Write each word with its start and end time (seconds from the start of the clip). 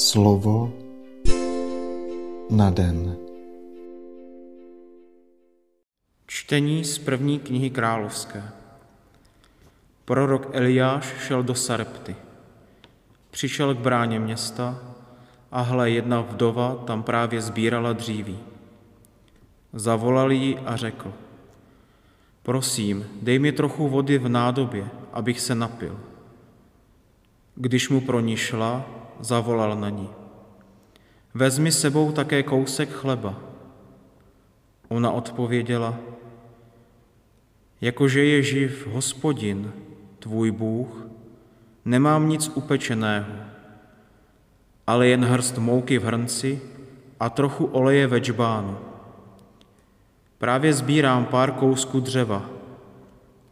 Slovo 0.00 0.72
na 2.50 2.70
den. 2.70 3.16
Čtení 6.26 6.84
z 6.84 6.98
první 6.98 7.38
knihy 7.38 7.70
královské. 7.70 8.42
Prorok 10.04 10.48
Eliáš 10.52 11.14
šel 11.26 11.42
do 11.42 11.54
Sarepty. 11.54 12.16
Přišel 13.30 13.74
k 13.74 13.78
bráně 13.78 14.20
města 14.20 14.78
a 15.52 15.60
hle, 15.60 15.90
jedna 15.90 16.20
vdova 16.20 16.74
tam 16.74 17.02
právě 17.02 17.40
sbírala 17.40 17.92
dříví. 17.92 18.38
Zavolal 19.72 20.32
ji 20.32 20.58
a 20.58 20.76
řekl, 20.76 21.12
prosím, 22.42 23.06
dej 23.22 23.38
mi 23.38 23.52
trochu 23.52 23.88
vody 23.88 24.18
v 24.18 24.28
nádobě, 24.28 24.88
abych 25.12 25.40
se 25.40 25.54
napil. 25.54 26.00
Když 27.54 27.88
mu 27.88 28.00
pro 28.00 28.20
ní 28.20 28.36
šla, 28.36 28.99
zavolal 29.20 29.76
na 29.76 29.90
ní. 29.90 30.08
Vezmi 31.34 31.72
sebou 31.72 32.12
také 32.12 32.42
kousek 32.42 32.90
chleba. 32.90 33.40
Ona 34.88 35.10
odpověděla, 35.10 35.98
jakože 37.80 38.24
je 38.24 38.42
živ 38.42 38.86
hospodin, 38.86 39.72
tvůj 40.18 40.50
Bůh, 40.50 41.06
nemám 41.84 42.28
nic 42.28 42.50
upečeného, 42.54 43.32
ale 44.86 45.08
jen 45.08 45.24
hrst 45.24 45.58
mouky 45.58 45.98
v 45.98 46.04
hrnci 46.04 46.60
a 47.20 47.30
trochu 47.30 47.64
oleje 47.64 48.06
ve 48.06 48.18
džbánu. 48.18 48.78
Právě 50.38 50.72
sbírám 50.72 51.24
pár 51.24 51.52
kousků 51.52 52.00
dřeva, 52.00 52.50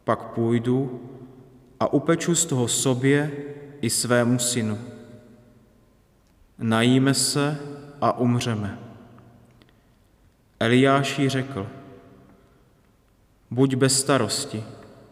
pak 0.03 0.23
půjdu 0.23 1.01
a 1.79 1.93
upeču 1.93 2.35
z 2.35 2.45
toho 2.45 2.67
sobě 2.67 3.31
i 3.81 3.89
svému 3.89 4.39
synu. 4.39 4.77
Najíme 6.59 7.13
se 7.13 7.57
a 8.01 8.17
umřeme. 8.17 8.79
Eliáš 10.59 11.19
jí 11.19 11.29
řekl, 11.29 11.67
buď 13.51 13.75
bez 13.75 13.99
starosti, 13.99 14.63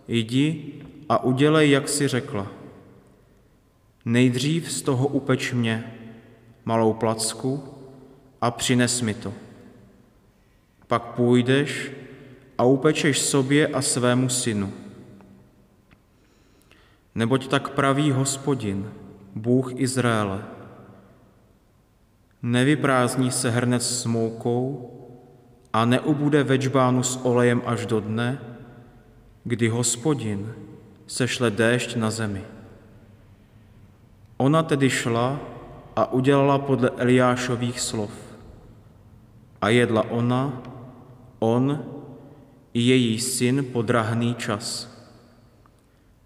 jdi 0.07 0.73
a 1.09 1.23
udělej, 1.23 1.71
jak 1.71 1.89
si 1.89 2.07
řekla. 2.07 2.47
Nejdřív 4.05 4.71
z 4.71 4.81
toho 4.81 5.07
upeč 5.07 5.53
mě, 5.53 5.93
malou 6.65 6.93
placku, 6.93 7.63
a 8.41 8.51
přines 8.51 9.01
mi 9.01 9.13
to. 9.13 9.33
Pak 10.87 11.03
půjdeš 11.03 11.91
a 12.57 12.63
upečeš 12.63 13.19
sobě 13.19 13.67
a 13.67 13.81
svému 13.81 14.29
synu. 14.29 14.73
Neboť 17.15 17.47
tak 17.47 17.69
praví 17.69 18.11
hospodin, 18.11 18.91
Bůh 19.35 19.71
Izraele. 19.75 20.56
Nevyprázdní 22.41 23.31
se 23.31 23.49
hrnec 23.49 23.89
s 23.89 24.05
moukou 24.05 24.91
a 25.73 25.85
neubude 25.85 26.43
večbánu 26.43 27.03
s 27.03 27.25
olejem 27.25 27.61
až 27.65 27.85
do 27.85 27.99
dne, 27.99 28.37
kdy 29.43 29.69
hospodin 29.69 30.53
sešle 31.07 31.51
déšť 31.51 31.95
na 31.95 32.11
zemi. 32.11 32.43
Ona 34.37 34.63
tedy 34.63 34.89
šla 34.89 35.39
a 35.95 36.13
udělala 36.13 36.59
podle 36.59 36.89
Eliášových 36.97 37.79
slov. 37.79 38.11
A 39.61 39.69
jedla 39.69 40.03
ona, 40.09 40.61
on 41.39 41.85
i 42.73 42.81
její 42.81 43.19
syn 43.19 43.65
podrahný 43.73 44.35
čas. 44.35 44.93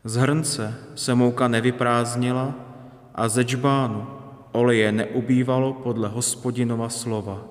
Z 0.04 0.16
hrnce 0.16 0.76
se 0.96 1.16
mouka 1.16 1.48
nevyprázdnila 1.48 2.56
a 3.16 3.28
ze 3.28 3.44
džbánu 3.44 4.21
oleje 4.52 4.92
neubývalo 4.92 5.74
podle 5.74 6.10
hospodinova 6.10 6.90
slova, 6.90 7.48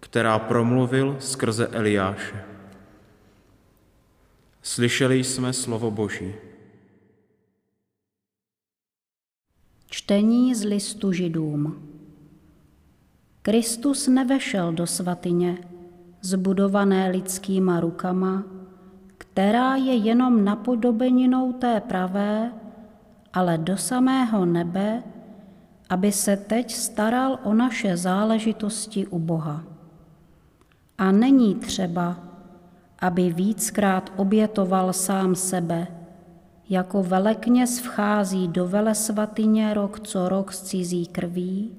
která 0.00 0.38
promluvil 0.38 1.16
skrze 1.18 1.66
Eliáše. 1.66 2.44
Slyšeli 4.62 5.24
jsme 5.24 5.52
slovo 5.52 5.90
Boží. 5.90 6.34
Čtení 9.90 10.54
z 10.54 10.64
listu 10.64 11.12
židům. 11.12 11.88
Kristus 13.42 14.08
nevešel 14.08 14.72
do 14.72 14.86
svatyně, 14.86 15.58
zbudované 16.20 17.10
lidskýma 17.10 17.80
rukama, 17.80 18.44
která 19.18 19.76
je 19.76 19.94
jenom 19.94 20.44
napodobeninou 20.44 21.52
té 21.52 21.80
pravé, 21.80 22.52
ale 23.32 23.58
do 23.58 23.76
samého 23.76 24.46
nebe, 24.46 25.02
aby 25.90 26.12
se 26.12 26.36
teď 26.36 26.74
staral 26.74 27.38
o 27.42 27.54
naše 27.54 27.96
záležitosti 27.96 29.06
u 29.06 29.18
Boha. 29.18 29.64
A 30.98 31.12
není 31.12 31.54
třeba, 31.54 32.16
aby 32.98 33.32
víckrát 33.32 34.12
obětoval 34.16 34.92
sám 34.92 35.34
sebe, 35.34 35.86
jako 36.68 37.02
velekněz 37.02 37.80
vchází 37.80 38.48
do 38.48 38.68
velesvatyně 38.68 39.74
rok 39.74 40.00
co 40.00 40.28
rok 40.28 40.52
z 40.52 40.62
cizí 40.62 41.06
krví, 41.06 41.72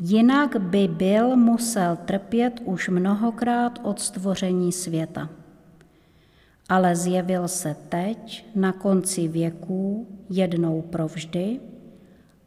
jinak 0.00 0.56
by 0.60 0.88
byl 0.88 1.36
musel 1.36 1.96
trpět 1.96 2.60
už 2.64 2.88
mnohokrát 2.88 3.78
od 3.82 4.00
stvoření 4.00 4.72
světa. 4.72 5.28
Ale 6.68 6.96
zjevil 6.96 7.48
se 7.48 7.76
teď, 7.88 8.46
na 8.54 8.72
konci 8.72 9.28
věků, 9.28 10.06
jednou 10.30 10.82
provždy, 10.82 11.60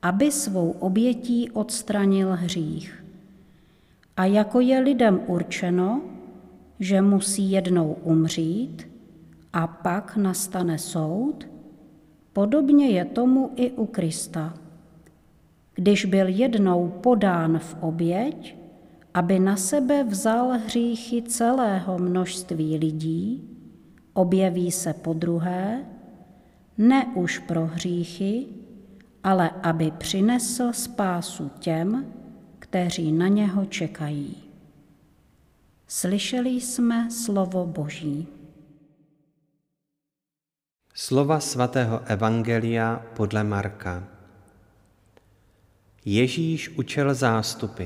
aby 0.01 0.31
svou 0.31 0.71
obětí 0.71 1.51
odstranil 1.51 2.31
hřích. 2.31 3.03
A 4.17 4.25
jako 4.25 4.59
je 4.59 4.79
lidem 4.79 5.21
určeno, 5.27 6.01
že 6.79 7.01
musí 7.01 7.51
jednou 7.51 7.97
umřít 8.03 8.87
a 9.53 9.67
pak 9.67 10.17
nastane 10.17 10.77
soud, 10.77 11.47
podobně 12.33 12.89
je 12.89 13.05
tomu 13.05 13.51
i 13.55 13.71
u 13.71 13.85
Krista. 13.85 14.53
Když 15.75 16.05
byl 16.05 16.27
jednou 16.27 16.89
podán 16.89 17.59
v 17.59 17.75
oběť, 17.79 18.55
aby 19.13 19.39
na 19.39 19.55
sebe 19.55 20.03
vzal 20.03 20.59
hříchy 20.65 21.21
celého 21.21 21.99
množství 21.99 22.77
lidí, 22.77 23.49
objeví 24.13 24.71
se 24.71 24.93
po 24.93 25.13
druhé, 25.13 25.85
ne 26.77 27.05
už 27.15 27.39
pro 27.39 27.65
hříchy, 27.65 28.45
ale 29.23 29.49
aby 29.63 29.91
přinesl 29.91 30.73
spásu 30.73 31.51
těm, 31.59 32.13
kteří 32.59 33.11
na 33.11 33.27
něho 33.27 33.65
čekají. 33.65 34.43
Slyšeli 35.87 36.49
jsme 36.49 37.11
slovo 37.11 37.65
Boží. 37.65 38.27
Slova 40.93 41.39
svatého 41.39 42.01
Evangelia 42.05 43.05
podle 43.15 43.43
Marka. 43.43 44.03
Ježíš 46.05 46.69
učil 46.69 47.13
zástupy. 47.13 47.85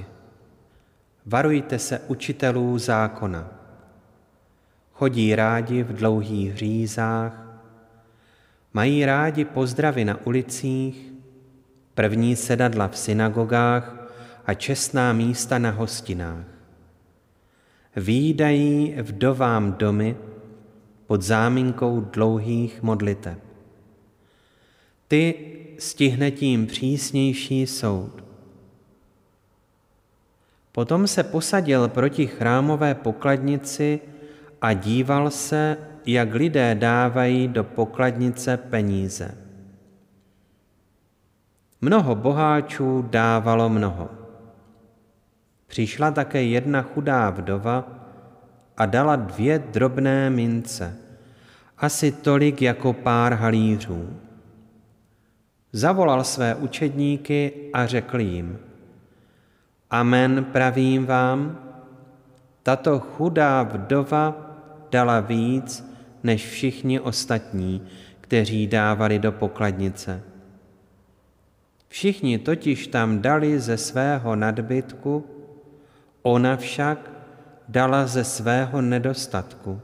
Varujte 1.26 1.80
se 1.80 2.00
učitelů 2.00 2.78
zákona. 2.78 3.50
Chodí 4.94 5.36
rádi 5.36 5.84
v 5.84 5.94
dlouhých 5.94 6.58
řízách, 6.58 7.60
mají 8.74 9.06
rádi 9.06 9.46
pozdravy 9.46 10.06
na 10.06 10.26
ulicích, 10.26 11.15
první 11.96 12.36
sedadla 12.36 12.88
v 12.88 12.98
synagogách 12.98 13.96
a 14.46 14.54
čestná 14.54 15.14
místa 15.14 15.60
na 15.60 15.72
hostinách. 15.72 16.46
Výdají 17.96 18.96
vdovám 19.02 19.74
domy 19.74 20.18
pod 21.08 21.22
záminkou 21.22 22.02
dlouhých 22.02 22.84
modliteb. 22.84 23.40
Ty 25.08 25.36
stihne 25.80 26.32
tím 26.32 26.68
přísnější 26.68 27.68
soud. 27.68 28.24
Potom 30.72 31.08
se 31.08 31.24
posadil 31.24 31.88
proti 31.88 32.28
chrámové 32.28 32.96
pokladnici 32.96 34.00
a 34.62 34.74
díval 34.74 35.32
se, 35.32 35.78
jak 36.06 36.34
lidé 36.34 36.76
dávají 36.76 37.48
do 37.48 37.64
pokladnice 37.64 38.58
peníze. 38.58 39.45
Mnoho 41.86 42.16
boháčů 42.16 43.06
dávalo 43.10 43.70
mnoho. 43.70 44.10
Přišla 45.68 46.12
také 46.12 46.44
jedna 46.44 46.82
chudá 46.82 47.30
vdova 47.30 47.88
a 48.78 48.86
dala 48.86 49.16
dvě 49.16 49.60
drobné 49.60 50.30
mince, 50.30 50.98
asi 51.78 52.12
tolik 52.12 52.62
jako 52.62 52.94
pár 52.94 53.34
halířů. 53.34 54.10
Zavolal 55.72 56.24
své 56.24 56.56
učedníky 56.56 57.52
a 57.74 57.86
řekl 57.86 58.20
jim, 58.20 58.60
Amen 59.90 60.44
pravím 60.44 61.06
vám, 61.06 61.58
tato 62.64 63.00
chudá 63.00 63.64
vdova 63.64 64.36
dala 64.92 65.20
víc 65.20 65.92
než 66.24 66.48
všichni 66.50 67.00
ostatní, 67.00 67.82
kteří 68.22 68.68
dávali 68.68 69.20
do 69.20 69.32
pokladnice. 69.32 70.35
Všichni 71.96 72.40
totiž 72.40 72.88
tam 72.88 73.22
dali 73.24 73.60
ze 73.60 73.78
svého 73.78 74.36
nadbytku, 74.36 75.24
ona 76.22 76.58
však 76.58 77.12
dala 77.72 78.08
ze 78.08 78.24
svého 78.24 78.82
nedostatku. 78.82 79.82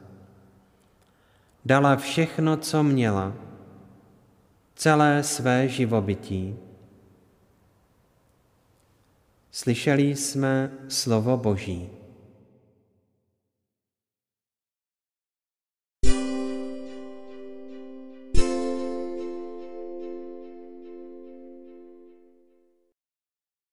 Dala 1.65 1.95
všechno, 1.95 2.57
co 2.57 2.83
měla, 2.83 3.33
celé 4.75 5.23
své 5.23 5.67
živobytí. 5.67 6.55
Slyšeli 9.51 10.15
jsme 10.15 10.71
slovo 10.87 11.37
Boží. 11.37 12.00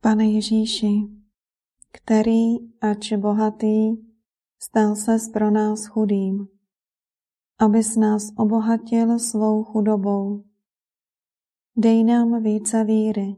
Pane 0.09 0.27
Ježíši, 0.27 1.09
který, 1.93 2.57
ač 2.81 3.13
bohatý, 3.13 3.97
stal 4.59 4.97
ses 4.97 5.29
pro 5.29 5.51
nás 5.51 5.87
chudým, 5.87 6.49
abys 7.59 7.97
nás 7.97 8.23
obohatil 8.37 9.19
svou 9.19 9.65
chudobou. 9.65 10.45
Dej 11.77 12.05
nám 12.05 12.43
více 12.43 12.85
víry. 12.85 13.37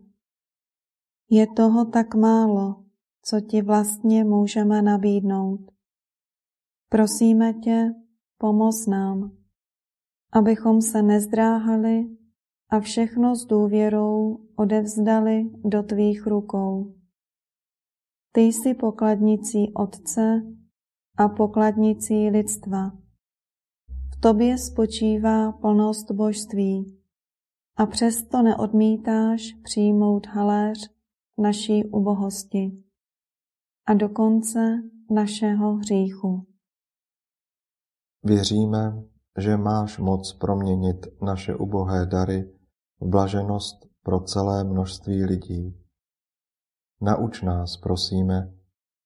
Je 1.30 1.46
toho 1.46 1.84
tak 1.84 2.14
málo, 2.14 2.84
co 3.22 3.40
ti 3.40 3.62
vlastně 3.62 4.24
můžeme 4.24 4.82
nabídnout. 4.82 5.60
Prosíme 6.88 7.54
tě, 7.54 7.94
pomoz 8.38 8.86
nám, 8.86 9.36
abychom 10.32 10.82
se 10.82 11.02
nezdráhali 11.02 12.19
a 12.70 12.80
všechno 12.80 13.36
s 13.36 13.46
důvěrou 13.46 14.38
odevzdali 14.56 15.50
do 15.64 15.82
tvých 15.82 16.26
rukou. 16.26 16.94
Ty 18.32 18.40
jsi 18.40 18.74
pokladnicí 18.74 19.72
Otce 19.74 20.42
a 21.16 21.28
pokladnicí 21.28 22.30
lidstva. 22.30 22.90
V 24.16 24.20
tobě 24.20 24.58
spočívá 24.58 25.52
plnost 25.52 26.10
božství 26.10 27.00
a 27.76 27.86
přesto 27.86 28.42
neodmítáš 28.42 29.52
přijmout 29.62 30.26
haléř 30.26 30.90
naší 31.38 31.84
ubohosti 31.84 32.84
a 33.86 33.94
dokonce 33.94 34.82
našeho 35.10 35.74
hříchu. 35.76 36.46
Věříme, 38.24 39.02
že 39.38 39.56
máš 39.56 39.98
moc 39.98 40.32
proměnit 40.32 41.06
naše 41.22 41.54
ubohé 41.54 42.06
dary 42.06 42.59
blaženost 43.00 43.86
pro 44.02 44.20
celé 44.20 44.64
množství 44.64 45.24
lidí. 45.24 45.84
Nauč 47.00 47.42
nás, 47.42 47.76
prosíme, 47.76 48.54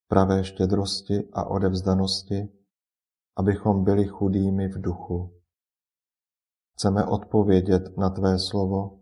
pravé 0.08 0.44
štědrosti 0.44 1.28
a 1.32 1.44
odevzdanosti, 1.44 2.48
abychom 3.36 3.84
byli 3.84 4.04
chudými 4.04 4.68
v 4.68 4.80
duchu. 4.80 5.40
Chceme 6.72 7.04
odpovědět 7.04 7.96
na 7.98 8.10
Tvé 8.10 8.38
slovo 8.38 9.00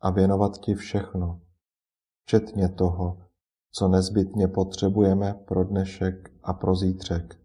a 0.00 0.10
věnovat 0.10 0.58
Ti 0.58 0.74
všechno, 0.74 1.40
včetně 2.24 2.68
toho, 2.68 3.28
co 3.72 3.88
nezbytně 3.88 4.48
potřebujeme 4.48 5.34
pro 5.34 5.64
dnešek 5.64 6.30
a 6.42 6.52
pro 6.52 6.74
zítřek. 6.74 7.40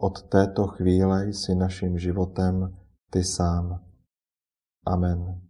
Od 0.00 0.22
této 0.22 0.66
chvíle 0.66 1.26
jsi 1.26 1.54
naším 1.54 1.98
životem 1.98 2.78
Ty 3.10 3.24
sám. 3.24 3.84
Amen. 4.86 5.47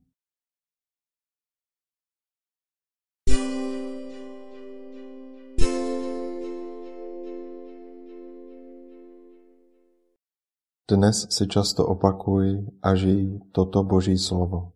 Dnes 10.89 11.29
si 11.29 11.45
často 11.45 11.85
opakuj 11.85 12.65
a 12.81 12.97
žij 12.97 13.53
toto 13.53 13.85
Boží 13.85 14.17
slovo. 14.17 14.73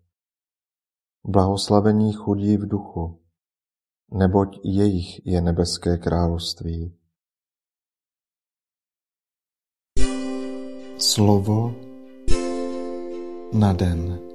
Blahoslavení 1.25 2.13
chudí 2.13 2.61
v 2.61 2.69
duchu, 2.69 3.17
neboť 4.13 4.61
jejich 4.61 5.25
je 5.25 5.41
nebeské 5.41 5.97
království. 5.97 6.93
Slovo 11.01 11.73
na 13.57 13.73
den. 13.73 14.32